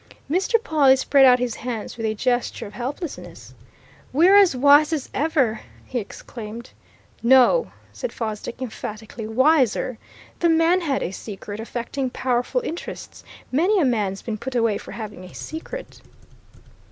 Mr. 0.27 0.55
Pawle 0.63 0.97
spread 0.97 1.25
out 1.27 1.37
his 1.37 1.53
hands 1.53 1.95
with 1.95 2.07
a 2.07 2.15
gesture 2.15 2.65
of 2.65 2.73
helplessness. 2.73 3.53
"We're 4.11 4.35
as 4.35 4.55
wise 4.55 4.91
as 4.91 5.09
ever," 5.13 5.61
he 5.85 5.99
exclaimed. 5.99 6.71
"No," 7.21 7.71
said 7.93 8.11
Fosdick 8.11 8.63
emphatically, 8.63 9.27
"wiser! 9.27 9.99
The 10.39 10.49
man 10.49 10.81
had 10.81 11.03
a 11.03 11.11
secret, 11.11 11.59
affecting 11.59 12.09
powerful 12.09 12.61
interests. 12.61 13.23
Many 13.51 13.79
a 13.79 13.85
man's 13.85 14.23
been 14.23 14.39
put 14.39 14.55
away 14.55 14.79
for 14.79 14.93
having 14.93 15.23
a 15.23 15.35
secret." 15.35 16.01